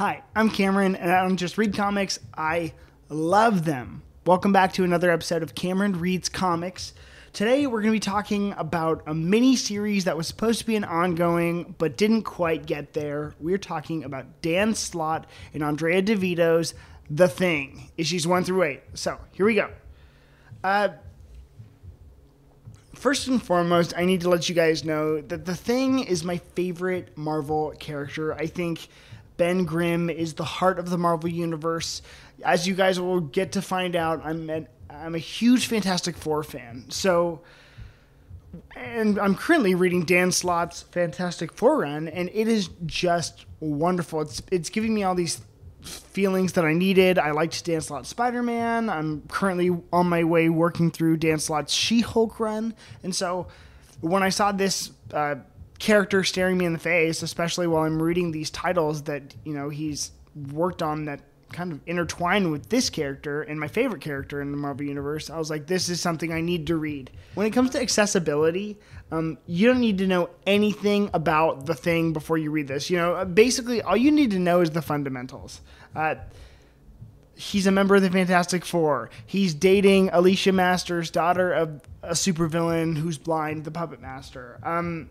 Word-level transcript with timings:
Hi, 0.00 0.22
I'm 0.34 0.48
Cameron, 0.48 0.96
and 0.96 1.12
I 1.12 1.20
don't 1.20 1.36
just 1.36 1.58
read 1.58 1.76
comics, 1.76 2.18
I 2.34 2.72
love 3.10 3.66
them. 3.66 4.00
Welcome 4.24 4.50
back 4.50 4.72
to 4.72 4.82
another 4.82 5.10
episode 5.10 5.42
of 5.42 5.54
Cameron 5.54 6.00
Reads 6.00 6.30
Comics. 6.30 6.94
Today, 7.34 7.66
we're 7.66 7.82
going 7.82 7.92
to 7.92 7.96
be 7.96 8.00
talking 8.00 8.54
about 8.56 9.02
a 9.06 9.12
mini 9.12 9.56
series 9.56 10.06
that 10.06 10.16
was 10.16 10.26
supposed 10.26 10.58
to 10.60 10.64
be 10.64 10.74
an 10.74 10.84
ongoing, 10.84 11.74
but 11.76 11.98
didn't 11.98 12.22
quite 12.22 12.64
get 12.64 12.94
there. 12.94 13.34
We're 13.40 13.58
talking 13.58 14.04
about 14.04 14.40
Dan 14.40 14.74
Slott 14.74 15.26
and 15.52 15.62
Andrea 15.62 16.00
Di 16.00 16.14
Vito's 16.14 16.72
The 17.10 17.28
Thing, 17.28 17.90
issues 17.98 18.26
one 18.26 18.42
through 18.42 18.62
eight. 18.62 18.80
So, 18.94 19.18
here 19.32 19.44
we 19.44 19.54
go. 19.54 19.68
Uh, 20.64 20.88
first 22.94 23.26
and 23.26 23.42
foremost, 23.42 23.92
I 23.98 24.06
need 24.06 24.22
to 24.22 24.30
let 24.30 24.48
you 24.48 24.54
guys 24.54 24.82
know 24.82 25.20
that 25.20 25.44
The 25.44 25.54
Thing 25.54 25.98
is 25.98 26.24
my 26.24 26.38
favorite 26.38 27.18
Marvel 27.18 27.74
character. 27.78 28.32
I 28.32 28.46
think 28.46 28.88
Ben 29.40 29.64
Grimm 29.64 30.10
is 30.10 30.34
the 30.34 30.44
heart 30.44 30.78
of 30.78 30.90
the 30.90 30.98
Marvel 30.98 31.30
Universe. 31.30 32.02
As 32.44 32.68
you 32.68 32.74
guys 32.74 33.00
will 33.00 33.20
get 33.20 33.52
to 33.52 33.62
find 33.62 33.96
out, 33.96 34.20
I'm 34.22 34.50
an, 34.50 34.68
I'm 34.90 35.14
a 35.14 35.18
huge 35.18 35.66
Fantastic 35.66 36.14
Four 36.14 36.42
fan. 36.42 36.84
So, 36.90 37.40
and 38.76 39.18
I'm 39.18 39.34
currently 39.34 39.74
reading 39.74 40.04
Dan 40.04 40.30
Slott's 40.30 40.82
Fantastic 40.82 41.54
Four 41.54 41.78
run, 41.78 42.06
and 42.06 42.28
it 42.34 42.48
is 42.48 42.68
just 42.84 43.46
wonderful. 43.60 44.20
It's 44.20 44.42
it's 44.50 44.68
giving 44.68 44.92
me 44.92 45.04
all 45.04 45.14
these 45.14 45.40
feelings 45.80 46.52
that 46.52 46.66
I 46.66 46.74
needed. 46.74 47.18
I 47.18 47.30
liked 47.30 47.64
Dan 47.64 47.80
Slott's 47.80 48.10
Spider 48.10 48.42
Man. 48.42 48.90
I'm 48.90 49.22
currently 49.28 49.74
on 49.90 50.06
my 50.06 50.22
way 50.22 50.50
working 50.50 50.90
through 50.90 51.16
Dan 51.16 51.38
Slott's 51.38 51.72
She 51.72 52.00
Hulk 52.00 52.40
run, 52.40 52.74
and 53.02 53.16
so 53.16 53.46
when 54.02 54.22
I 54.22 54.28
saw 54.28 54.52
this. 54.52 54.90
Uh, 55.10 55.36
character 55.80 56.22
staring 56.22 56.56
me 56.56 56.66
in 56.66 56.72
the 56.72 56.78
face, 56.78 57.22
especially 57.22 57.66
while 57.66 57.84
I'm 57.84 58.00
reading 58.00 58.30
these 58.30 58.50
titles 58.50 59.02
that, 59.04 59.34
you 59.44 59.54
know, 59.54 59.70
he's 59.70 60.12
worked 60.52 60.82
on 60.82 61.06
that 61.06 61.20
kind 61.52 61.72
of 61.72 61.80
intertwine 61.86 62.52
with 62.52 62.68
this 62.68 62.90
character 62.90 63.42
and 63.42 63.58
my 63.58 63.66
favorite 63.66 64.00
character 64.00 64.40
in 64.40 64.52
the 64.52 64.56
Marvel 64.56 64.86
Universe. 64.86 65.30
I 65.30 65.38
was 65.38 65.50
like, 65.50 65.66
this 65.66 65.88
is 65.88 66.00
something 66.00 66.32
I 66.32 66.42
need 66.42 66.68
to 66.68 66.76
read. 66.76 67.10
When 67.34 67.46
it 67.46 67.50
comes 67.50 67.70
to 67.70 67.80
accessibility, 67.80 68.78
um, 69.10 69.38
you 69.46 69.66
don't 69.66 69.80
need 69.80 69.98
to 69.98 70.06
know 70.06 70.30
anything 70.46 71.10
about 71.12 71.66
the 71.66 71.74
thing 71.74 72.12
before 72.12 72.38
you 72.38 72.50
read 72.50 72.68
this. 72.68 72.90
You 72.90 72.98
know, 72.98 73.24
basically, 73.24 73.82
all 73.82 73.96
you 73.96 74.12
need 74.12 74.30
to 74.32 74.38
know 74.38 74.60
is 74.60 74.70
the 74.70 74.82
fundamentals. 74.82 75.60
Uh, 75.96 76.16
he's 77.34 77.66
a 77.66 77.72
member 77.72 77.96
of 77.96 78.02
the 78.02 78.10
Fantastic 78.10 78.64
Four. 78.64 79.10
He's 79.26 79.54
dating 79.54 80.10
Alicia 80.12 80.52
Masters, 80.52 81.10
daughter 81.10 81.52
of 81.52 81.80
a 82.02 82.12
supervillain 82.12 82.98
who's 82.98 83.18
blind, 83.18 83.64
the 83.64 83.70
Puppet 83.70 84.00
Master. 84.00 84.60
Um, 84.62 85.10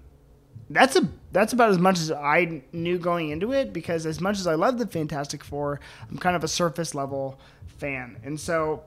that's 0.70 0.96
a 0.96 1.08
that's 1.32 1.54
about 1.54 1.70
as 1.70 1.78
much 1.78 2.00
as 2.00 2.12
I 2.12 2.64
knew 2.72 2.98
going 2.98 3.30
into 3.30 3.52
it 3.52 3.74
because 3.74 4.06
as 4.06 4.20
much 4.20 4.40
as 4.40 4.48
I 4.48 4.56
love 4.56 4.78
the 4.78 4.88
Fantastic 4.88 5.44
Four, 5.44 5.80
I'm 6.10 6.18
kind 6.18 6.36
of 6.36 6.44
a 6.44 6.48
surface 6.48 6.94
level 6.96 7.40
fan, 7.78 8.18
and 8.24 8.40
so 8.40 8.84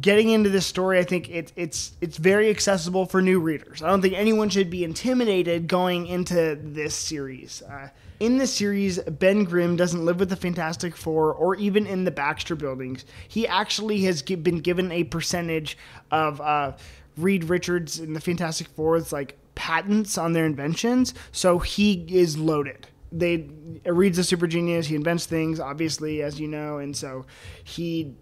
getting 0.00 0.30
into 0.30 0.48
this 0.48 0.66
story, 0.66 0.98
I 0.98 1.04
think 1.04 1.28
it, 1.28 1.52
it's 1.56 1.92
it's 2.00 2.16
very 2.16 2.48
accessible 2.48 3.06
for 3.06 3.20
new 3.20 3.40
readers. 3.40 3.82
I 3.82 3.88
don't 3.88 4.00
think 4.02 4.14
anyone 4.14 4.48
should 4.48 4.70
be 4.70 4.84
intimidated 4.84 5.68
going 5.68 6.06
into 6.06 6.58
this 6.60 6.94
series. 6.94 7.62
Uh, 7.62 7.88
in 8.20 8.38
this 8.38 8.54
series, 8.54 9.00
Ben 9.00 9.44
Grimm 9.44 9.76
doesn't 9.76 10.04
live 10.04 10.20
with 10.20 10.28
the 10.28 10.36
Fantastic 10.36 10.96
Four 10.96 11.34
or 11.34 11.56
even 11.56 11.86
in 11.86 12.04
the 12.04 12.10
Baxter 12.10 12.54
buildings. 12.54 13.04
He 13.26 13.46
actually 13.46 14.02
has 14.02 14.22
been 14.22 14.60
given 14.60 14.92
a 14.92 15.04
percentage 15.04 15.76
of 16.10 16.40
uh, 16.40 16.72
Reed 17.16 17.44
Richards 17.44 17.98
and 17.98 18.14
the 18.14 18.20
Fantastic 18.20 18.68
Four's 18.68 19.12
like 19.12 19.36
patents 19.54 20.18
on 20.18 20.32
their 20.32 20.46
inventions, 20.46 21.14
so 21.30 21.58
he 21.58 22.06
is 22.08 22.38
loaded. 22.38 22.88
They 23.10 23.48
Reed's 23.84 24.18
a 24.18 24.24
super 24.24 24.46
genius. 24.46 24.86
He 24.86 24.94
invents 24.94 25.26
things, 25.26 25.60
obviously, 25.60 26.22
as 26.22 26.40
you 26.40 26.48
know, 26.48 26.78
and 26.78 26.96
so 26.96 27.26
he 27.62 28.14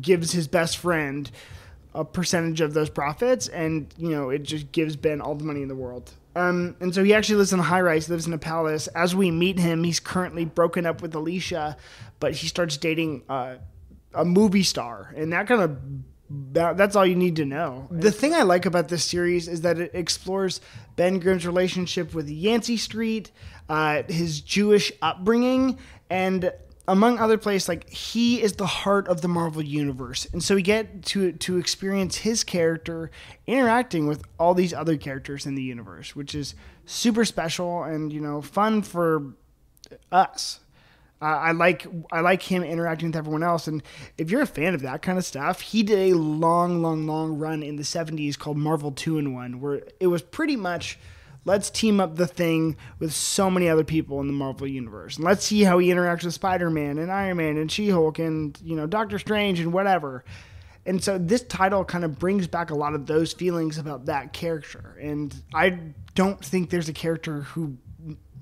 gives 0.00 0.32
his 0.32 0.48
best 0.48 0.78
friend 0.78 1.30
a 1.94 2.04
percentage 2.04 2.60
of 2.60 2.72
those 2.72 2.88
profits, 2.88 3.48
and 3.48 3.92
you 3.98 4.10
know 4.10 4.30
it 4.30 4.42
just 4.42 4.72
gives 4.72 4.96
Ben 4.96 5.20
all 5.20 5.34
the 5.34 5.44
money 5.44 5.62
in 5.62 5.68
the 5.68 5.74
world. 5.74 6.12
Um, 6.34 6.76
and 6.80 6.94
so 6.94 7.04
he 7.04 7.12
actually 7.12 7.36
lives 7.36 7.52
in 7.52 7.60
a 7.60 7.64
high 7.64 7.82
rise, 7.82 8.08
lives 8.08 8.26
in 8.26 8.32
a 8.32 8.38
palace. 8.38 8.86
As 8.88 9.14
we 9.14 9.30
meet 9.30 9.58
him, 9.58 9.84
he's 9.84 10.00
currently 10.00 10.46
broken 10.46 10.86
up 10.86 11.02
with 11.02 11.14
Alicia, 11.14 11.76
but 12.20 12.32
he 12.32 12.46
starts 12.46 12.78
dating 12.78 13.22
uh, 13.28 13.56
a 14.14 14.24
movie 14.24 14.62
star, 14.62 15.12
and 15.16 15.32
that 15.32 15.46
kind 15.46 15.60
of 15.60 15.78
that, 16.52 16.76
that's 16.76 16.96
all 16.96 17.06
you 17.06 17.16
need 17.16 17.36
to 17.36 17.44
know. 17.44 17.88
The 17.90 18.12
thing 18.12 18.34
I 18.34 18.42
like 18.42 18.66
about 18.66 18.88
this 18.88 19.04
series 19.04 19.48
is 19.48 19.62
that 19.62 19.78
it 19.78 19.90
explores 19.94 20.60
Ben 20.96 21.18
Grimm's 21.18 21.46
relationship 21.46 22.14
with 22.14 22.28
Yancey 22.28 22.76
Street, 22.76 23.30
uh, 23.68 24.02
his 24.08 24.40
Jewish 24.40 24.92
upbringing, 25.02 25.78
and 26.08 26.52
among 26.88 27.18
other 27.18 27.38
places, 27.38 27.68
like 27.68 27.88
he 27.88 28.42
is 28.42 28.54
the 28.54 28.66
heart 28.66 29.08
of 29.08 29.20
the 29.20 29.28
Marvel 29.28 29.62
universe, 29.62 30.26
and 30.32 30.42
so 30.42 30.54
we 30.54 30.62
get 30.62 31.04
to 31.06 31.32
to 31.32 31.58
experience 31.58 32.16
his 32.18 32.42
character 32.42 33.10
interacting 33.46 34.06
with 34.06 34.24
all 34.38 34.52
these 34.52 34.74
other 34.74 34.96
characters 34.96 35.46
in 35.46 35.54
the 35.54 35.62
universe, 35.62 36.16
which 36.16 36.34
is 36.34 36.54
super 36.84 37.24
special 37.24 37.84
and 37.84 38.12
you 38.12 38.20
know 38.20 38.42
fun 38.42 38.82
for 38.82 39.34
us 40.10 40.60
I 41.22 41.52
like 41.52 41.86
I 42.10 42.20
like 42.20 42.42
him 42.42 42.62
interacting 42.62 43.08
with 43.08 43.16
everyone 43.16 43.42
else, 43.42 43.66
and 43.68 43.82
if 44.18 44.30
you're 44.30 44.42
a 44.42 44.46
fan 44.46 44.74
of 44.74 44.82
that 44.82 45.02
kind 45.02 45.18
of 45.18 45.24
stuff, 45.24 45.60
he 45.60 45.82
did 45.82 46.12
a 46.12 46.16
long, 46.16 46.82
long, 46.82 47.06
long 47.06 47.38
run 47.38 47.62
in 47.62 47.76
the 47.76 47.82
'70s 47.82 48.38
called 48.38 48.56
Marvel 48.56 48.90
Two 48.90 49.18
in 49.18 49.32
One, 49.32 49.60
where 49.60 49.82
it 50.00 50.08
was 50.08 50.22
pretty 50.22 50.56
much 50.56 50.98
let's 51.44 51.70
team 51.70 52.00
up 52.00 52.16
the 52.16 52.26
thing 52.26 52.76
with 52.98 53.12
so 53.12 53.50
many 53.50 53.68
other 53.68 53.84
people 53.84 54.20
in 54.20 54.26
the 54.26 54.32
Marvel 54.32 54.66
universe, 54.66 55.16
and 55.16 55.24
let's 55.24 55.44
see 55.44 55.62
how 55.62 55.78
he 55.78 55.88
interacts 55.88 56.24
with 56.24 56.34
Spider-Man 56.34 56.98
and 56.98 57.10
Iron 57.10 57.36
Man 57.36 57.56
and 57.56 57.70
She-Hulk 57.70 58.18
and 58.18 58.58
you 58.62 58.76
know 58.76 58.86
Doctor 58.86 59.18
Strange 59.18 59.60
and 59.60 59.72
whatever. 59.72 60.24
And 60.84 61.02
so 61.02 61.16
this 61.16 61.42
title 61.44 61.84
kind 61.84 62.04
of 62.04 62.18
brings 62.18 62.48
back 62.48 62.70
a 62.70 62.74
lot 62.74 62.94
of 62.94 63.06
those 63.06 63.32
feelings 63.32 63.78
about 63.78 64.06
that 64.06 64.32
character, 64.32 64.98
and 65.00 65.34
I 65.54 65.78
don't 66.14 66.44
think 66.44 66.70
there's 66.70 66.88
a 66.88 66.92
character 66.92 67.42
who 67.42 67.76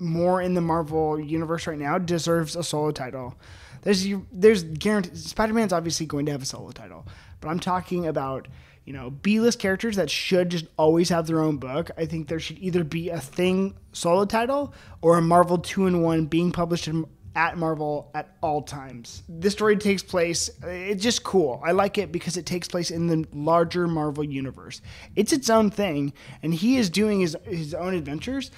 more 0.00 0.40
in 0.42 0.54
the 0.54 0.60
Marvel 0.60 1.20
universe 1.20 1.66
right 1.66 1.78
now 1.78 1.98
deserves 1.98 2.56
a 2.56 2.62
solo 2.62 2.90
title. 2.90 3.34
There's 3.82 4.06
there's 4.32 4.64
guaranteed 4.64 5.16
Spider-Man's 5.16 5.72
obviously 5.72 6.06
going 6.06 6.26
to 6.26 6.32
have 6.32 6.42
a 6.42 6.46
solo 6.46 6.70
title, 6.70 7.06
but 7.40 7.48
I'm 7.48 7.60
talking 7.60 8.06
about 8.06 8.48
you 8.84 8.92
know 8.92 9.10
B-list 9.10 9.58
characters 9.58 9.96
that 9.96 10.10
should 10.10 10.50
just 10.50 10.66
always 10.76 11.08
have 11.10 11.26
their 11.26 11.40
own 11.40 11.58
book. 11.58 11.90
I 11.96 12.06
think 12.06 12.28
there 12.28 12.40
should 12.40 12.58
either 12.58 12.84
be 12.84 13.10
a 13.10 13.20
Thing 13.20 13.74
solo 13.92 14.24
title 14.24 14.74
or 15.02 15.18
a 15.18 15.22
Marvel 15.22 15.58
two 15.58 15.86
in 15.86 16.02
one 16.02 16.26
being 16.26 16.50
published 16.52 16.88
in, 16.88 17.06
at 17.34 17.56
Marvel 17.56 18.10
at 18.14 18.36
all 18.42 18.62
times. 18.62 19.22
This 19.28 19.52
story 19.52 19.76
takes 19.76 20.02
place, 20.02 20.50
uh, 20.64 20.68
it's 20.68 21.02
just 21.02 21.22
cool. 21.22 21.62
I 21.64 21.72
like 21.72 21.96
it 21.96 22.10
because 22.10 22.36
it 22.36 22.44
takes 22.44 22.68
place 22.68 22.90
in 22.90 23.06
the 23.06 23.24
larger 23.32 23.86
Marvel 23.86 24.24
universe. 24.24 24.82
It's 25.16 25.32
its 25.32 25.48
own 25.48 25.70
thing, 25.70 26.12
and 26.42 26.52
he 26.52 26.76
is 26.76 26.90
doing 26.90 27.20
his, 27.20 27.36
his 27.44 27.72
own 27.72 27.94
adventures, 27.94 28.50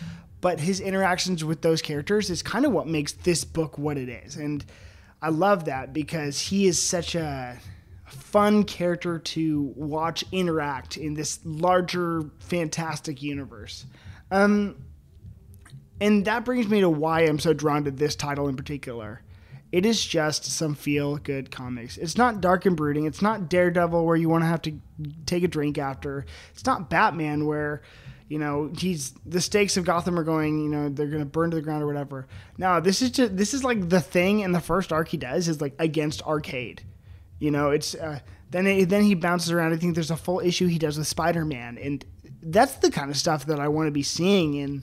but 0.43 0.61
his 0.61 0.81
interactions 0.81 1.43
with 1.45 1.63
those 1.63 1.81
characters 1.81 2.29
is 2.29 2.43
kind 2.43 2.67
of 2.67 2.73
what 2.73 2.87
makes 2.87 3.13
this 3.13 3.45
book 3.45 3.79
what 3.79 3.97
it 3.97 4.11
is. 4.11 4.37
And 4.37 4.63
I 5.23 5.31
love 5.31 5.65
that 5.67 5.93
because 5.95 6.39
he 6.41 6.67
is 6.67 6.83
such 6.83 7.15
a 7.15 7.57
fun 8.05 8.65
character 8.65 9.21
to 9.21 9.73
watch 9.77 10.25
interact 10.33 10.97
in 10.97 11.15
this 11.15 11.39
larger, 11.45 12.29
fantastic 12.41 13.23
universe. 13.23 13.87
Um, 14.33 14.85
and 16.01 16.25
that 16.25 16.45
brings 16.45 16.67
me 16.67 16.81
to 16.81 16.91
why 16.91 17.21
I'm 17.21 17.39
so 17.39 17.53
drawn 17.53 17.85
to 17.85 17.93
this 17.93 18.17
title 18.17 18.49
in 18.49 18.57
particular. 18.57 19.23
It 19.71 19.87
is 19.87 20.05
just 20.05 20.45
some 20.45 20.75
feel 20.75 21.19
good 21.19 21.53
comics. 21.53 21.97
It's 21.97 22.19
not 22.19 22.41
dark 22.41 22.67
and 22.67 22.77
brooding. 22.77 23.07
It's 23.07 23.23
not 23.23 23.49
Daredevil 23.49 24.05
where 24.05 24.17
you 24.17 24.29
want 24.29 24.43
to 24.43 24.49
have 24.49 24.63
to 24.63 24.75
take 25.25 25.45
a 25.45 25.49
drink 25.49 25.79
after. 25.79 26.27
It's 26.53 26.67
not 26.67 26.91
Batman 26.91 27.47
where 27.47 27.83
you 28.33 28.39
know 28.39 28.73
he's 28.79 29.13
the 29.27 29.43
stakes 29.43 29.77
of 29.77 29.85
Gotham 29.85 30.19
are 30.19 30.25
going 30.25 30.59
you 30.65 30.71
know 30.71 30.89
they're 30.89 31.07
gonna 31.07 31.27
burn 31.27 31.51
to 31.51 31.57
the 31.57 31.61
ground 31.61 31.83
or 31.83 31.87
whatever. 31.87 32.27
Now 32.57 32.81
this 32.81 33.03
is 33.03 33.11
just 33.11 33.37
this 33.37 33.53
is 33.53 33.63
like 33.63 33.91
the 33.91 34.01
thing 34.01 34.41
in 34.41 34.53
the 34.53 34.61
first 34.61 34.91
arc 34.91 35.09
he 35.09 35.19
does 35.19 35.49
is 35.49 35.61
like 35.61 35.75
against 35.79 36.23
Arcade. 36.23 36.83
You 37.39 37.51
know 37.51 37.73
it's 37.73 37.95
uh, 37.95 38.21
then 38.49 38.67
it, 38.67 38.89
then 38.89 39.03
he 39.03 39.15
bounces 39.15 39.53
around. 39.53 39.75
I 39.75 39.77
think 39.77 39.95
there's 39.95 40.11
a 40.11 40.17
full 40.17 40.41
issue 40.41 40.67
he 40.67 40.79
does 40.79 40.97
with 40.97 41.07
Spider 41.07 41.45
Man 41.45 41.77
and 41.77 42.07
that's 42.43 42.77
the 42.77 42.91
kind 42.91 43.11
of 43.11 43.19
stuff 43.19 43.45
that 43.47 43.61
I 43.61 43.69
want 43.69 43.89
to 43.89 43.93
be 43.93 44.03
seeing 44.03 44.55
in 44.55 44.83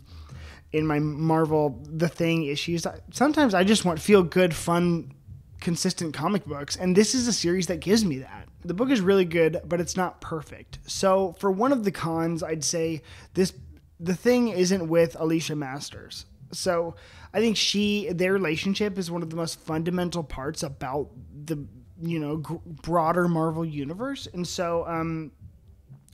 in 0.72 0.86
my 0.86 1.00
Marvel 1.00 1.82
the 1.92 2.08
Thing 2.08 2.46
issues. 2.46 2.86
Sometimes 3.12 3.56
I 3.56 3.64
just 3.64 3.84
want 3.84 4.00
feel 4.00 4.22
good, 4.22 4.56
fun, 4.56 5.12
consistent 5.60 6.14
comic 6.14 6.46
books, 6.46 6.76
and 6.76 6.96
this 6.96 7.16
is 7.16 7.28
a 7.28 7.34
series 7.34 7.66
that 7.66 7.80
gives 7.80 8.06
me 8.06 8.20
that 8.20 8.39
the 8.64 8.74
book 8.74 8.90
is 8.90 9.02
really 9.02 9.26
good, 9.26 9.62
but 9.66 9.80
it's 9.80 9.96
not 9.96 10.22
perfect. 10.22 10.80
So 10.86 11.34
for 11.40 11.52
one 11.52 11.72
of 11.72 11.84
the 11.84 11.92
cons, 11.92 12.44
I'd 12.44 12.64
say 12.64 13.02
this 13.34 13.54
the 14.00 14.16
thing 14.16 14.50
isn't 14.50 14.88
with 14.88 15.16
Alicia 15.20 15.56
Masters. 15.56 16.26
So 16.52 16.96
I 17.34 17.40
think 17.40 17.58
she 17.58 18.10
their 18.12 18.34
relationship 18.34 18.98
is 18.98 19.12
one 19.12 19.22
of 19.22 19.30
the 19.30 19.36
most 19.36 19.60
fundamental 19.60 20.24
parts 20.24 20.64
about 20.64 21.10
the 21.46 21.66
you 22.02 22.20
know 22.20 22.38
broader 22.66 23.28
Marvel 23.28 23.66
universe, 23.66 24.28
and 24.34 24.48
so 24.48 24.86
um, 24.88 25.32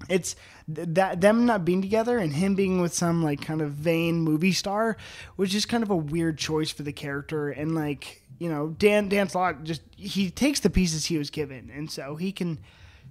it's 0.10 0.36
that 0.68 1.22
them 1.22 1.46
not 1.46 1.64
being 1.64 1.82
together 1.82 2.18
and 2.18 2.34
him 2.34 2.56
being 2.56 2.82
with 2.82 2.94
some 2.94 3.24
like 3.24 3.42
kind 3.42 3.62
of 3.62 3.72
vain 3.72 4.20
movie 4.20 4.52
star 4.52 4.98
was 5.38 5.52
just 5.52 5.70
kind 5.70 5.84
of 5.84 5.90
a 5.90 5.96
weird 5.96 6.38
choice 6.38 6.70
for 6.72 6.84
the 6.84 6.92
character 6.92 7.50
and 7.50 7.76
like 7.76 8.24
you 8.40 8.50
know 8.50 8.70
Dan 8.78 9.10
Dan 9.10 9.30
Slott 9.30 9.64
just 9.64 9.82
he 9.96 10.30
takes 10.30 10.60
the 10.60 10.70
pieces 10.70 11.06
he 11.06 11.18
was 11.18 11.30
given 11.30 11.72
and 11.74 11.90
so 11.90 12.16
he 12.16 12.32
can 12.32 12.60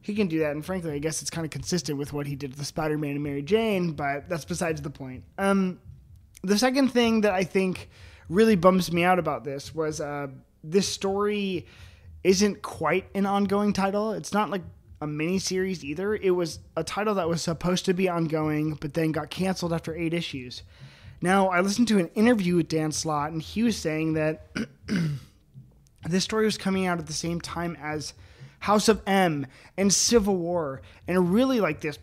he 0.02 0.14
can 0.14 0.28
do 0.28 0.40
that 0.40 0.52
and 0.52 0.64
frankly 0.64 0.92
I 0.92 0.98
guess 0.98 1.22
it's 1.22 1.30
kind 1.30 1.44
of 1.44 1.50
consistent 1.50 1.98
with 1.98 2.12
what 2.12 2.26
he 2.26 2.36
did 2.36 2.50
with 2.50 2.58
the 2.58 2.64
Spider-Man 2.64 3.12
and 3.12 3.22
Mary 3.22 3.42
Jane 3.42 3.92
but 3.92 4.28
that's 4.28 4.44
besides 4.44 4.82
the 4.82 4.90
point. 4.90 5.24
Um 5.38 5.80
the 6.42 6.58
second 6.58 6.88
thing 6.88 7.22
that 7.22 7.32
I 7.32 7.44
think 7.44 7.88
really 8.28 8.56
bums 8.56 8.92
me 8.92 9.04
out 9.04 9.18
about 9.18 9.44
this 9.44 9.74
was 9.74 10.00
uh 10.00 10.28
this 10.62 10.88
story 10.88 11.66
isn't 12.22 12.62
quite 12.62 13.04
an 13.14 13.26
ongoing 13.26 13.74
title. 13.74 14.12
It's 14.12 14.32
not 14.32 14.48
like 14.48 14.62
a 15.00 15.06
mini 15.06 15.38
series 15.38 15.84
either. 15.84 16.14
It 16.14 16.30
was 16.30 16.58
a 16.76 16.82
title 16.82 17.14
that 17.16 17.28
was 17.28 17.42
supposed 17.42 17.84
to 17.84 17.92
be 17.92 18.08
ongoing, 18.08 18.74
but 18.74 18.94
then 18.94 19.12
got 19.12 19.30
canceled 19.30 19.72
after 19.72 19.94
eight 19.94 20.14
issues. 20.14 20.62
Now, 21.24 21.48
I 21.48 21.62
listened 21.62 21.88
to 21.88 21.96
an 21.96 22.08
interview 22.08 22.56
with 22.56 22.68
Dan 22.68 22.92
Slott, 22.92 23.32
and 23.32 23.40
he 23.40 23.62
was 23.62 23.78
saying 23.78 24.12
that 24.12 24.46
this 26.06 26.22
story 26.22 26.44
was 26.44 26.58
coming 26.58 26.84
out 26.84 26.98
at 26.98 27.06
the 27.06 27.14
same 27.14 27.40
time 27.40 27.78
as 27.80 28.12
House 28.58 28.90
of 28.90 29.00
M 29.06 29.46
and 29.78 29.90
Civil 29.90 30.36
War, 30.36 30.82
and 31.08 31.32
really 31.32 31.60
like 31.60 31.80
this 31.80 31.98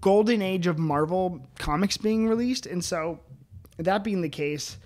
golden 0.00 0.40
age 0.40 0.68
of 0.68 0.78
Marvel 0.78 1.44
comics 1.58 1.96
being 1.96 2.28
released. 2.28 2.66
And 2.66 2.84
so, 2.84 3.18
that 3.78 4.04
being 4.04 4.20
the 4.20 4.28
case, 4.28 4.76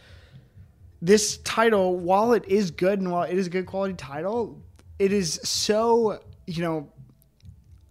this 1.02 1.36
title, 1.36 1.98
while 1.98 2.32
it 2.32 2.46
is 2.48 2.70
good 2.70 3.00
and 3.00 3.12
while 3.12 3.24
it 3.24 3.36
is 3.36 3.48
a 3.48 3.50
good 3.50 3.66
quality 3.66 3.92
title, 3.92 4.62
it 4.98 5.12
is 5.12 5.40
so, 5.44 6.22
you 6.46 6.62
know, 6.62 6.90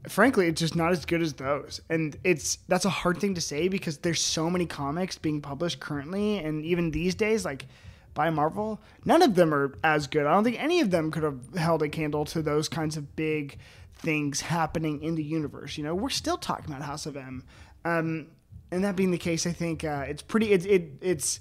frankly, 0.08 0.48
it's 0.48 0.60
just 0.60 0.76
not 0.76 0.92
as 0.92 1.06
good 1.06 1.22
as 1.22 1.34
those. 1.34 1.82
And 1.90 2.18
it's 2.24 2.58
that's 2.68 2.86
a 2.86 2.90
hard 2.90 3.20
thing 3.20 3.36
to 3.36 3.42
say 3.42 3.68
because 3.68 4.00
there's 4.00 4.22
so 4.22 4.50
many 4.50 4.66
comics 4.66 5.18
being 5.18 5.42
published 5.42 5.80
currently, 5.80 6.40
and 6.40 6.66
even 6.66 6.92
these 6.92 7.16
days, 7.16 7.46
like 7.46 7.66
by 8.14 8.30
Marvel, 8.30 8.82
none 9.06 9.22
of 9.22 9.36
them 9.36 9.54
are 9.54 9.76
as 9.84 10.08
good. 10.08 10.26
I 10.26 10.34
don't 10.34 10.44
think 10.44 10.62
any 10.62 10.82
of 10.82 10.92
them 10.92 11.12
could 11.12 11.24
have 11.24 11.56
held 11.56 11.84
a 11.84 11.90
candle 11.90 12.26
to 12.26 12.42
those 12.42 12.68
kinds 12.68 12.98
of 12.98 13.16
big 13.16 13.58
things 13.94 14.42
happening 14.42 15.04
in 15.04 15.16
the 15.16 15.24
universe. 15.24 15.78
You 15.78 15.84
know, 15.84 15.96
we're 15.96 16.10
still 16.10 16.38
talking 16.38 16.66
about 16.66 16.82
House 16.82 17.06
of 17.06 17.16
M, 17.16 17.44
um, 17.86 18.28
and 18.72 18.84
that 18.84 18.96
being 18.96 19.12
the 19.12 19.18
case, 19.18 19.46
I 19.46 19.52
think 19.52 19.84
uh, 19.84 20.06
it's 20.08 20.22
pretty. 20.22 20.52
It, 20.52 20.66
it 20.66 20.92
it's 21.02 21.40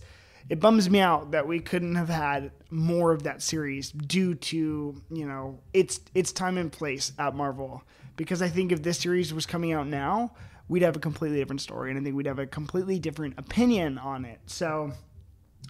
it 0.48 0.60
bums 0.60 0.88
me 0.88 1.00
out 1.00 1.32
that 1.32 1.46
we 1.46 1.60
couldn't 1.60 1.96
have 1.96 2.08
had 2.08 2.52
more 2.70 3.12
of 3.12 3.24
that 3.24 3.42
series 3.42 3.90
due 3.90 4.34
to 4.34 5.00
you 5.10 5.26
know 5.26 5.58
its 5.72 6.00
its 6.14 6.32
time 6.32 6.56
and 6.58 6.72
place 6.72 7.12
at 7.18 7.34
Marvel 7.34 7.82
because 8.16 8.42
I 8.42 8.48
think 8.48 8.72
if 8.72 8.82
this 8.82 8.98
series 8.98 9.32
was 9.32 9.46
coming 9.46 9.72
out 9.72 9.86
now, 9.86 10.32
we'd 10.68 10.82
have 10.82 10.96
a 10.96 11.00
completely 11.00 11.38
different 11.38 11.60
story, 11.60 11.90
and 11.90 12.00
I 12.00 12.02
think 12.02 12.16
we'd 12.16 12.26
have 12.26 12.38
a 12.38 12.46
completely 12.46 12.98
different 12.98 13.34
opinion 13.38 13.98
on 13.98 14.24
it. 14.24 14.40
So, 14.46 14.92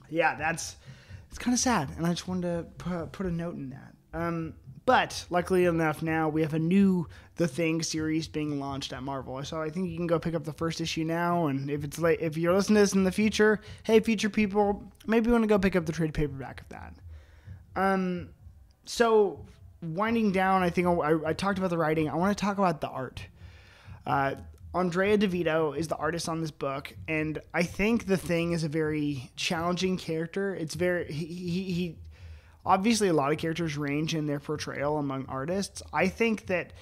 yeah, 0.08 0.36
that's 0.36 0.76
it's 1.28 1.38
kind 1.38 1.54
of 1.54 1.60
sad, 1.60 1.90
and 1.96 2.06
I 2.06 2.10
just 2.10 2.28
wanted 2.28 2.42
to 2.42 2.62
put, 2.78 3.12
put 3.12 3.26
a 3.26 3.30
note 3.30 3.54
in 3.56 3.70
that. 3.70 3.94
Um, 4.16 4.54
but 4.86 5.26
luckily 5.30 5.64
enough, 5.64 6.00
now 6.00 6.28
we 6.28 6.42
have 6.42 6.54
a 6.54 6.58
new 6.58 7.08
The 7.34 7.48
Thing 7.48 7.82
series 7.82 8.28
being 8.28 8.60
launched 8.60 8.92
at 8.92 9.02
Marvel. 9.02 9.44
So 9.44 9.60
I 9.60 9.68
think 9.68 9.90
you 9.90 9.96
can 9.96 10.06
go 10.06 10.18
pick 10.18 10.34
up 10.34 10.44
the 10.44 10.52
first 10.52 10.80
issue 10.80 11.04
now, 11.04 11.48
and 11.48 11.68
if 11.68 11.84
it's 11.84 11.98
late, 11.98 12.20
if 12.20 12.36
you're 12.36 12.54
listening 12.54 12.76
to 12.76 12.80
this 12.82 12.94
in 12.94 13.04
the 13.04 13.12
future, 13.12 13.60
hey, 13.82 14.00
future 14.00 14.30
people, 14.30 14.82
maybe 15.06 15.26
you 15.26 15.32
want 15.32 15.42
to 15.42 15.48
go 15.48 15.58
pick 15.58 15.76
up 15.76 15.86
the 15.86 15.92
trade 15.92 16.14
paperback 16.14 16.60
of 16.62 16.68
that. 16.68 16.94
Um, 17.74 18.30
so 18.84 19.44
winding 19.82 20.32
down, 20.32 20.62
I 20.62 20.70
think 20.70 20.86
I, 20.86 21.16
I, 21.26 21.32
talked 21.34 21.58
about 21.58 21.70
the 21.70 21.76
writing. 21.76 22.08
I 22.08 22.14
want 22.14 22.36
to 22.36 22.40
talk 22.40 22.56
about 22.56 22.80
the 22.80 22.88
art. 22.88 23.20
Uh, 24.06 24.36
Andrea 24.72 25.18
Di 25.18 25.26
Vito 25.26 25.72
is 25.72 25.88
the 25.88 25.96
artist 25.96 26.28
on 26.28 26.40
this 26.40 26.50
book, 26.50 26.94
and 27.08 27.40
I 27.52 27.64
think 27.64 28.06
the 28.06 28.16
thing 28.16 28.52
is 28.52 28.62
a 28.62 28.68
very 28.68 29.30
challenging 29.36 29.96
character. 29.96 30.54
It's 30.54 30.74
very 30.74 31.10
he, 31.12 31.26
he, 31.26 31.72
he 31.72 31.96
obviously 32.66 33.08
a 33.08 33.12
lot 33.12 33.32
of 33.32 33.38
characters 33.38 33.78
range 33.78 34.14
in 34.14 34.26
their 34.26 34.40
portrayal 34.40 34.98
among 34.98 35.26
artists. 35.28 35.82
I 35.92 36.08
think 36.08 36.46
that 36.46 36.72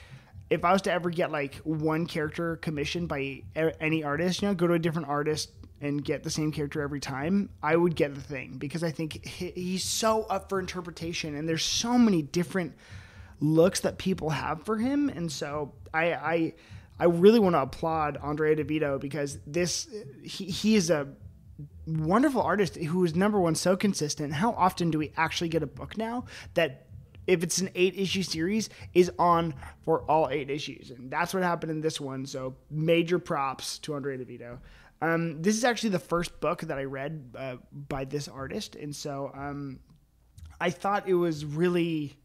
if 0.50 0.64
I 0.64 0.72
was 0.72 0.82
to 0.82 0.92
ever 0.92 1.10
get 1.10 1.30
like 1.30 1.56
one 1.56 2.06
character 2.06 2.56
commissioned 2.56 3.08
by 3.08 3.42
any 3.54 4.02
artist, 4.02 4.42
you 4.42 4.48
know, 4.48 4.54
go 4.54 4.66
to 4.66 4.72
a 4.74 4.78
different 4.78 5.08
artist 5.08 5.50
and 5.80 6.02
get 6.02 6.22
the 6.22 6.30
same 6.30 6.52
character 6.52 6.80
every 6.80 7.00
time, 7.00 7.50
I 7.62 7.76
would 7.76 7.94
get 7.94 8.14
the 8.14 8.20
thing 8.20 8.56
because 8.58 8.82
I 8.82 8.90
think 8.90 9.26
he's 9.26 9.84
so 9.84 10.22
up 10.24 10.48
for 10.48 10.58
interpretation 10.58 11.34
and 11.34 11.48
there's 11.48 11.64
so 11.64 11.98
many 11.98 12.22
different 12.22 12.74
looks 13.40 13.80
that 13.80 13.98
people 13.98 14.30
have 14.30 14.64
for 14.64 14.78
him. 14.78 15.10
And 15.10 15.30
so 15.30 15.72
I, 15.92 16.12
I, 16.14 16.52
I 16.98 17.04
really 17.06 17.40
want 17.40 17.56
to 17.56 17.60
applaud 17.60 18.16
Andrea 18.22 18.56
Di 18.56 18.62
Vito 18.62 18.98
because 18.98 19.38
this, 19.46 19.88
he, 20.22 20.46
he 20.46 20.76
is 20.76 20.90
a 20.90 21.08
wonderful 21.86 22.42
artist 22.42 22.76
who 22.76 23.04
is 23.04 23.14
number 23.14 23.40
one, 23.40 23.54
so 23.54 23.76
consistent. 23.76 24.32
How 24.32 24.52
often 24.52 24.90
do 24.90 24.98
we 24.98 25.12
actually 25.16 25.48
get 25.48 25.62
a 25.62 25.66
book 25.66 25.96
now 25.96 26.24
that 26.54 26.86
if 27.26 27.42
it's 27.42 27.58
an 27.58 27.70
eight 27.74 27.98
issue 27.98 28.22
series, 28.22 28.68
is 28.92 29.10
on 29.18 29.54
for 29.82 30.02
all 30.02 30.28
eight 30.30 30.50
issues. 30.50 30.90
And 30.90 31.10
that's 31.10 31.32
what 31.32 31.42
happened 31.42 31.72
in 31.72 31.80
this 31.80 32.00
one. 32.00 32.26
So 32.26 32.56
major 32.70 33.18
props 33.18 33.78
to 33.80 33.94
Andrea 33.94 34.18
Di 34.18 34.24
Vito. 34.24 34.58
Um, 35.00 35.42
this 35.42 35.56
is 35.56 35.64
actually 35.64 35.90
the 35.90 35.98
first 35.98 36.40
book 36.40 36.62
that 36.62 36.78
I 36.78 36.84
read 36.84 37.34
uh, 37.36 37.56
by 37.72 38.04
this 38.04 38.28
artist, 38.28 38.76
and 38.76 38.94
so 38.94 39.30
um, 39.34 39.80
I 40.60 40.70
thought 40.70 41.08
it 41.08 41.14
was 41.14 41.44
really, 41.44 42.16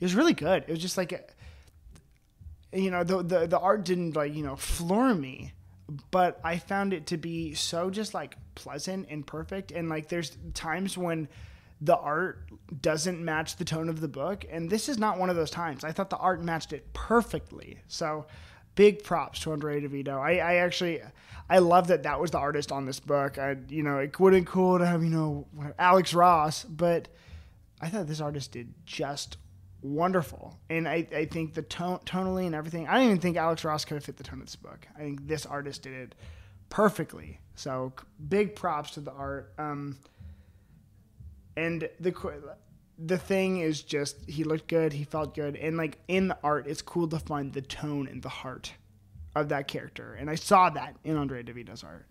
it 0.00 0.04
was 0.04 0.14
really 0.14 0.32
good. 0.32 0.64
It 0.66 0.70
was 0.70 0.80
just 0.80 0.96
like, 0.96 1.34
you 2.72 2.90
know, 2.90 3.04
the, 3.04 3.22
the 3.22 3.46
the 3.46 3.58
art 3.60 3.84
didn't 3.84 4.16
like 4.16 4.34
you 4.34 4.42
know 4.42 4.56
floor 4.56 5.14
me, 5.14 5.52
but 6.10 6.40
I 6.44 6.58
found 6.58 6.92
it 6.92 7.06
to 7.06 7.16
be 7.16 7.54
so 7.54 7.90
just 7.90 8.14
like 8.14 8.36
pleasant 8.54 9.08
and 9.10 9.26
perfect. 9.26 9.72
And 9.72 9.88
like, 9.88 10.08
there's 10.08 10.36
times 10.54 10.96
when 10.96 11.28
the 11.80 11.96
art 11.96 12.50
doesn't 12.82 13.24
match 13.24 13.56
the 13.56 13.64
tone 13.64 13.88
of 13.88 14.00
the 14.00 14.08
book, 14.08 14.44
and 14.50 14.68
this 14.68 14.88
is 14.88 14.98
not 14.98 15.18
one 15.18 15.30
of 15.30 15.36
those 15.36 15.50
times. 15.50 15.82
I 15.82 15.92
thought 15.92 16.10
the 16.10 16.18
art 16.18 16.42
matched 16.42 16.72
it 16.72 16.92
perfectly. 16.92 17.78
So 17.88 18.26
big 18.74 19.02
props 19.02 19.40
to 19.40 19.52
Andrea 19.52 19.80
Di 19.80 19.86
Vito. 19.86 20.18
I, 20.18 20.32
I 20.34 20.54
actually, 20.56 21.00
I 21.48 21.58
love 21.58 21.88
that 21.88 22.02
that 22.02 22.20
was 22.20 22.30
the 22.30 22.38
artist 22.38 22.70
on 22.70 22.84
this 22.84 23.00
book. 23.00 23.38
I, 23.38 23.56
you 23.68 23.82
know, 23.82 23.98
it 23.98 24.18
would 24.20 24.34
have 24.34 24.44
been 24.44 24.52
cool 24.52 24.78
to 24.78 24.86
have, 24.86 25.02
you 25.02 25.10
know, 25.10 25.46
Alex 25.78 26.14
Ross, 26.14 26.64
but 26.64 27.08
I 27.80 27.88
thought 27.88 28.06
this 28.06 28.20
artist 28.20 28.52
did 28.52 28.74
just 28.84 29.38
wonderful. 29.82 30.58
And 30.68 30.88
I, 30.88 31.06
I 31.14 31.24
think 31.26 31.54
the 31.54 31.62
tone, 31.62 31.98
tonally 32.04 32.46
and 32.46 32.54
everything, 32.54 32.88
I 32.88 32.94
don't 32.94 33.04
even 33.04 33.18
think 33.18 33.36
Alex 33.36 33.64
Ross 33.64 33.84
could 33.84 33.94
have 33.94 34.04
fit 34.04 34.16
the 34.16 34.24
tone 34.24 34.40
of 34.40 34.46
this 34.46 34.56
book. 34.56 34.86
I 34.96 35.00
think 35.00 35.26
this 35.26 35.46
artist 35.46 35.82
did 35.82 35.92
it 35.92 36.14
perfectly. 36.68 37.40
So 37.54 37.92
big 38.28 38.54
props 38.54 38.92
to 38.92 39.00
the 39.00 39.12
art. 39.12 39.52
Um, 39.58 39.98
and 41.56 41.88
the 41.98 42.14
the 42.98 43.18
thing 43.18 43.58
is 43.60 43.82
just 43.82 44.16
he 44.28 44.44
looked 44.44 44.68
good, 44.68 44.92
he 44.92 45.04
felt 45.04 45.34
good, 45.34 45.56
and 45.56 45.76
like 45.76 45.98
in 46.08 46.28
the 46.28 46.38
art, 46.44 46.66
it's 46.66 46.82
cool 46.82 47.08
to 47.08 47.18
find 47.18 47.52
the 47.52 47.62
tone 47.62 48.06
and 48.06 48.22
the 48.22 48.28
heart 48.28 48.72
of 49.34 49.48
that 49.48 49.68
character, 49.68 50.14
and 50.14 50.28
I 50.28 50.34
saw 50.34 50.70
that 50.70 50.96
in 51.04 51.16
Andre 51.16 51.42
Di 51.42 51.52
Vito's 51.52 51.82
art. 51.84 52.06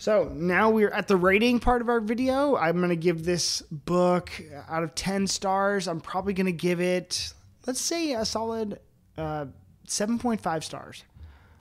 So 0.00 0.32
now 0.34 0.70
we're 0.70 0.88
at 0.88 1.08
the 1.08 1.16
rating 1.18 1.60
part 1.60 1.82
of 1.82 1.90
our 1.90 2.00
video. 2.00 2.56
I'm 2.56 2.80
gonna 2.80 2.96
give 2.96 3.22
this 3.22 3.60
book 3.70 4.32
out 4.66 4.82
of 4.82 4.94
ten 4.94 5.26
stars. 5.26 5.86
I'm 5.86 6.00
probably 6.00 6.32
gonna 6.32 6.52
give 6.52 6.80
it, 6.80 7.34
let's 7.66 7.82
say, 7.82 8.14
a 8.14 8.24
solid 8.24 8.80
uh, 9.18 9.44
7.5 9.86 10.64
stars. 10.64 11.04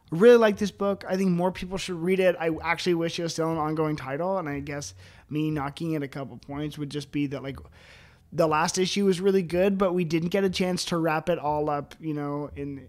I 0.10 0.15
really 0.15 0.38
like 0.38 0.58
this 0.58 0.72
book. 0.72 1.03
I 1.05 1.17
think 1.17 1.31
more 1.31 1.51
people 1.51 1.77
should 1.77 1.98
read 1.98 2.22
it. 2.22 2.38
I 2.39 2.51
actually 2.63 2.93
wish 2.93 3.19
it 3.19 3.24
was 3.24 3.34
still 3.34 3.51
an 3.51 3.58
ongoing 3.58 3.98
title, 3.98 4.38
and 4.38 4.48
I 4.48 4.62
guess 4.62 4.93
me 5.29 5.51
knocking 5.51 5.91
it 5.91 6.01
a 6.01 6.08
couple 6.08 6.38
points 6.38 6.77
would 6.77 6.89
just 6.89 7.12
be 7.12 7.27
that 7.27 7.43
like 7.43 7.58
the 8.31 8.48
last 8.48 8.77
issue 8.77 9.03
was 9.03 9.19
really 9.19 9.43
good, 9.43 9.77
but 9.77 9.93
we 9.93 10.05
didn't 10.05 10.29
get 10.29 10.46
a 10.46 10.50
chance 10.50 10.86
to 10.86 10.98
wrap 10.98 11.27
it 11.27 11.39
all 11.39 11.69
up, 11.69 11.93
you 12.00 12.13
know, 12.13 12.51
and 12.55 12.88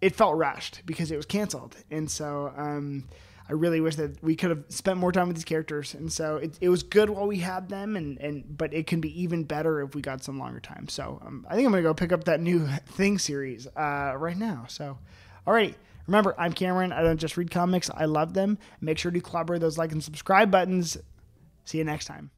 it 0.00 0.16
felt 0.16 0.36
rushed 0.36 0.82
because 0.86 1.12
it 1.12 1.16
was 1.16 1.26
canceled. 1.26 1.76
And 1.88 2.10
so 2.10 2.52
um, 2.56 3.04
I 3.48 3.52
really 3.54 3.80
wish 3.80 3.96
that 3.96 4.22
we 4.22 4.36
could 4.36 4.50
have 4.50 4.64
spent 4.68 4.98
more 4.98 5.10
time 5.10 5.28
with 5.28 5.36
these 5.36 5.44
characters. 5.44 5.94
And 5.94 6.12
so 6.12 6.36
it, 6.36 6.58
it 6.60 6.68
was 6.68 6.82
good 6.82 7.08
while 7.08 7.26
we 7.26 7.38
had 7.38 7.68
them, 7.68 7.96
and, 7.96 8.18
and 8.18 8.44
but 8.56 8.74
it 8.74 8.86
can 8.86 9.00
be 9.00 9.22
even 9.22 9.44
better 9.44 9.80
if 9.80 9.94
we 9.94 10.02
got 10.02 10.22
some 10.22 10.38
longer 10.38 10.60
time. 10.60 10.88
So 10.88 11.20
um, 11.24 11.46
I 11.48 11.54
think 11.54 11.66
I'm 11.66 11.72
to 11.72 11.82
go 11.82 11.94
pick 11.94 12.12
up 12.12 12.24
that 12.24 12.40
new 12.40 12.66
Thing 12.88 13.18
series 13.18 13.66
uh, 13.68 14.14
right 14.16 14.36
now. 14.36 14.66
So, 14.68 14.98
all 15.46 15.54
right. 15.54 15.74
Remember, 16.06 16.34
I'm 16.38 16.54
Cameron. 16.54 16.90
I 16.90 17.02
don't 17.02 17.18
just 17.18 17.36
read 17.36 17.50
comics, 17.50 17.90
I 17.94 18.06
love 18.06 18.32
them. 18.32 18.56
Make 18.80 18.96
sure 18.96 19.10
to 19.10 19.20
collaborate 19.20 19.60
those 19.60 19.76
like 19.76 19.92
and 19.92 20.02
subscribe 20.02 20.50
buttons. 20.50 20.96
See 21.66 21.76
you 21.76 21.84
next 21.84 22.06
time. 22.06 22.30